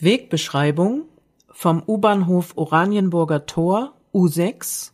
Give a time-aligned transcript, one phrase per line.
[0.00, 1.06] Wegbeschreibung
[1.50, 4.92] vom U-Bahnhof Oranienburger Tor U6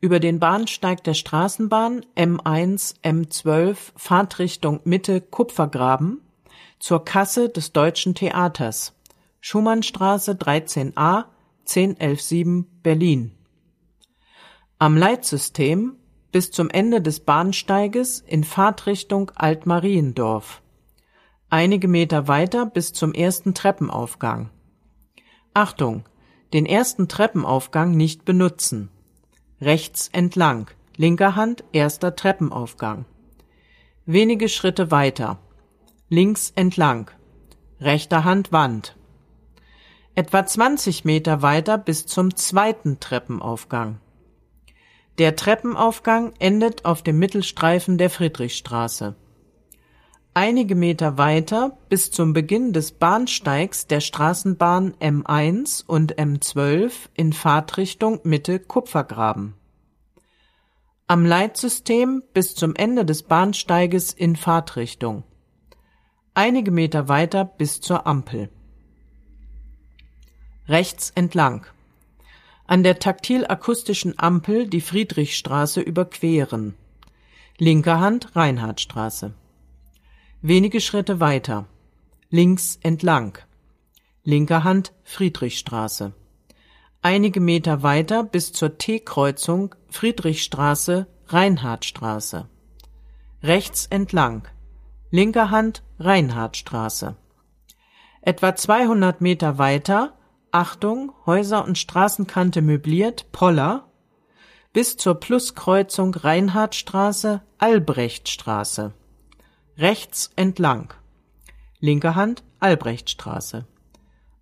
[0.00, 6.20] über den Bahnsteig der Straßenbahn M1 M12 Fahrtrichtung Mitte Kupfergraben
[6.78, 8.94] zur Kasse des Deutschen Theaters.
[9.40, 11.24] Schumannstraße 13a
[11.64, 13.32] 10117 Berlin.
[14.78, 15.96] Am Leitsystem
[16.32, 20.60] bis zum Ende des Bahnsteiges in Fahrtrichtung Altmariendorf
[21.54, 24.50] einige Meter weiter bis zum ersten Treppenaufgang.
[25.54, 26.02] Achtung,
[26.52, 28.90] den ersten Treppenaufgang nicht benutzen.
[29.60, 33.04] Rechts entlang, linker Hand erster Treppenaufgang.
[34.04, 35.38] Wenige Schritte weiter.
[36.08, 37.12] Links entlang,
[37.80, 38.96] rechter Hand Wand.
[40.16, 44.00] Etwa 20 Meter weiter bis zum zweiten Treppenaufgang.
[45.18, 49.14] Der Treppenaufgang endet auf dem Mittelstreifen der Friedrichstraße
[50.36, 58.18] Einige Meter weiter bis zum Beginn des Bahnsteigs der Straßenbahn M1 und M12 in Fahrtrichtung
[58.24, 59.54] Mitte Kupfergraben.
[61.06, 65.22] Am Leitsystem bis zum Ende des Bahnsteiges in Fahrtrichtung.
[66.34, 68.48] Einige Meter weiter bis zur Ampel.
[70.66, 71.64] Rechts entlang.
[72.66, 76.74] An der taktil-akustischen Ampel die Friedrichstraße überqueren.
[77.56, 79.32] Linker Hand Reinhardtstraße
[80.46, 81.64] Wenige Schritte weiter.
[82.28, 83.38] Links entlang.
[84.24, 86.12] Linker Hand Friedrichstraße.
[87.00, 92.46] Einige Meter weiter bis zur T-Kreuzung Friedrichstraße Reinhardtstraße.
[93.42, 94.46] Rechts entlang.
[95.10, 97.16] Linker Hand Reinhardtstraße.
[98.20, 100.12] Etwa 200 Meter weiter
[100.50, 103.88] Achtung, Häuser und Straßenkante möbliert, Poller,
[104.74, 108.92] bis zur Pluskreuzung Reinhardtstraße, Albrechtstraße
[109.76, 110.94] rechts entlang.
[111.80, 113.66] Linke Hand Albrechtstraße.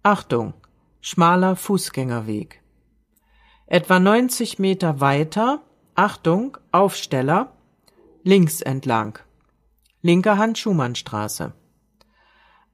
[0.02, 0.55] Achtung,
[1.00, 2.61] schmaler Fußgängerweg.
[3.66, 5.62] Etwa 90 Meter weiter,
[5.94, 7.53] Achtung, Aufsteller,
[8.22, 9.19] links entlang.
[10.03, 11.53] Linke Hand Schumannstraße.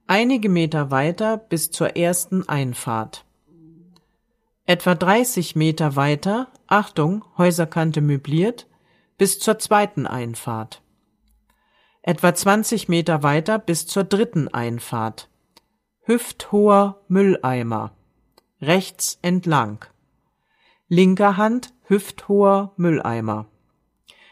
[0.07, 3.25] Einige Meter weiter bis zur ersten Einfahrt.
[4.65, 8.67] Etwa 30 Meter weiter, Achtung, Häuserkante möbliert,
[9.17, 10.81] bis zur zweiten Einfahrt
[12.09, 15.29] etwa 20 Meter weiter bis zur dritten Einfahrt.
[16.01, 17.91] Hüfthoher Mülleimer.
[18.59, 19.85] Rechts entlang.
[20.87, 23.45] Linker Hand hüfthoher Mülleimer.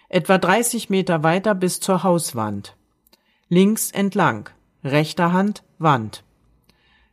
[0.09, 2.75] Etwa 30 Meter weiter bis zur Hauswand.
[3.47, 4.49] Links entlang.
[4.83, 6.23] Rechter Hand Wand.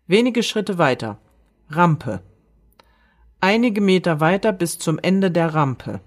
[0.06, 1.18] Wenige Schritte weiter.
[1.68, 2.22] Rampe.
[3.38, 6.00] Einige Meter weiter bis zum Ende der Rampe.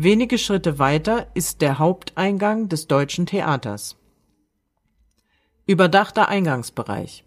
[0.00, 3.96] Wenige Schritte weiter ist der Haupteingang des Deutschen Theaters.
[5.66, 7.24] Überdachter Eingangsbereich.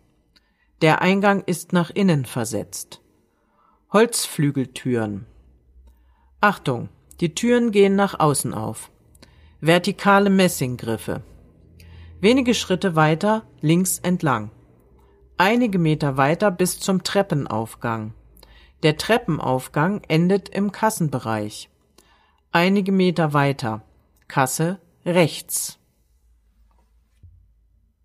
[0.81, 3.01] Der Eingang ist nach innen versetzt.
[3.91, 5.25] Holzflügeltüren.
[6.39, 6.87] Achtung,
[7.19, 8.89] die Türen gehen nach außen auf.
[9.59, 11.23] Vertikale Messinggriffe.
[12.21, 14.49] Wenige Schritte weiter links entlang.
[15.37, 18.13] Einige Meter weiter bis zum Treppenaufgang.
[18.81, 21.67] Der Treppenaufgang endet im Kassenbereich.
[22.53, 23.81] Einige Meter weiter.
[24.27, 25.79] Kasse rechts